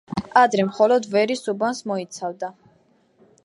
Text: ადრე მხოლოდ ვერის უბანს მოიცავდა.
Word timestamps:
ადრე 0.39 0.63
მხოლოდ 0.69 1.05
ვერის 1.15 1.45
უბანს 1.53 1.83
მოიცავდა. 1.93 2.51